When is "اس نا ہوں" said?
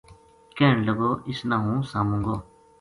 1.29-1.77